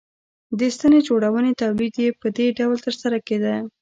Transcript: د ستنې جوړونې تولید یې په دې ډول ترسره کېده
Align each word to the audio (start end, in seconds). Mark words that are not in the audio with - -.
د 0.59 0.61
ستنې 0.75 0.99
جوړونې 1.07 1.51
تولید 1.61 1.93
یې 2.03 2.09
په 2.21 2.27
دې 2.37 2.47
ډول 2.57 2.77
ترسره 2.85 3.17
کېده 3.27 3.55